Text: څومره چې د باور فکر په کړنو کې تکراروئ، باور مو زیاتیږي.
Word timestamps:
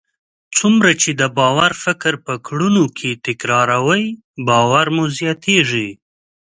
څومره 0.57 0.89
چې 1.01 1.09
د 1.21 1.23
باور 1.37 1.71
فکر 1.83 2.13
په 2.25 2.33
کړنو 2.45 2.85
کې 2.97 3.11
تکراروئ، 3.25 4.05
باور 4.47 4.85
مو 4.95 5.05
زیاتیږي. 5.17 5.89